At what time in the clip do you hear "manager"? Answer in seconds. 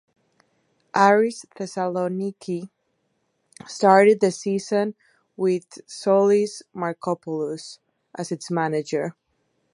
8.49-9.15